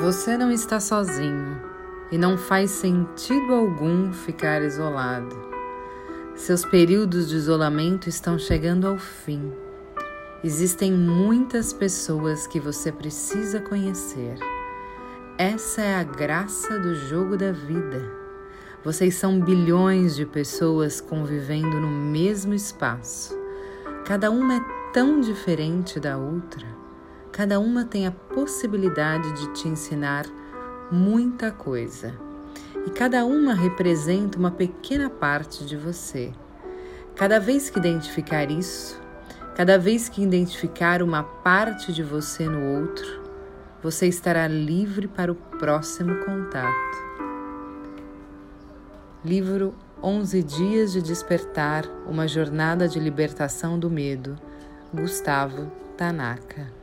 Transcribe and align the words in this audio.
Você 0.00 0.38
não 0.38 0.52
está 0.52 0.78
sozinho 0.78 1.60
e 2.12 2.16
não 2.16 2.38
faz 2.38 2.70
sentido 2.70 3.52
algum 3.52 4.12
ficar 4.12 4.62
isolado. 4.62 5.36
Seus 6.36 6.64
períodos 6.64 7.28
de 7.28 7.34
isolamento 7.34 8.08
estão 8.08 8.38
chegando 8.38 8.86
ao 8.86 8.96
fim. 8.96 9.52
Existem 10.44 10.92
muitas 10.92 11.72
pessoas 11.72 12.46
que 12.46 12.60
você 12.60 12.92
precisa 12.92 13.60
conhecer. 13.60 14.38
Essa 15.36 15.82
é 15.82 15.96
a 15.96 16.04
graça 16.04 16.78
do 16.78 16.94
jogo 16.94 17.36
da 17.36 17.50
vida. 17.50 18.08
Vocês 18.84 19.16
são 19.16 19.40
bilhões 19.40 20.14
de 20.14 20.24
pessoas 20.24 21.00
convivendo 21.00 21.80
no 21.80 21.90
mesmo 21.90 22.54
espaço. 22.54 23.36
Cada 24.06 24.30
uma 24.30 24.54
é 24.54 24.60
tão 24.92 25.20
diferente 25.20 25.98
da 25.98 26.16
outra. 26.16 26.87
Cada 27.38 27.60
uma 27.60 27.84
tem 27.84 28.04
a 28.04 28.10
possibilidade 28.10 29.32
de 29.34 29.52
te 29.52 29.68
ensinar 29.68 30.26
muita 30.90 31.52
coisa. 31.52 32.12
E 32.84 32.90
cada 32.90 33.24
uma 33.24 33.54
representa 33.54 34.36
uma 34.36 34.50
pequena 34.50 35.08
parte 35.08 35.64
de 35.64 35.76
você. 35.76 36.32
Cada 37.14 37.38
vez 37.38 37.70
que 37.70 37.78
identificar 37.78 38.50
isso, 38.50 39.00
cada 39.54 39.78
vez 39.78 40.08
que 40.08 40.20
identificar 40.20 41.00
uma 41.00 41.22
parte 41.22 41.92
de 41.92 42.02
você 42.02 42.44
no 42.48 42.80
outro, 42.80 43.22
você 43.80 44.08
estará 44.08 44.48
livre 44.48 45.06
para 45.06 45.30
o 45.30 45.36
próximo 45.36 46.16
contato. 46.24 46.98
Livro 49.24 49.76
11 50.02 50.42
Dias 50.42 50.90
de 50.90 51.00
Despertar 51.00 51.84
Uma 52.04 52.26
Jornada 52.26 52.88
de 52.88 52.98
Libertação 52.98 53.78
do 53.78 53.88
Medo, 53.88 54.34
Gustavo 54.92 55.70
Tanaka. 55.96 56.77